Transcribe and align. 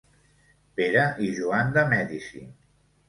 Pere 0.79 1.03
i 1.25 1.29
Joan 1.41 1.71
de 1.77 1.83
Mèdici. 1.93 2.43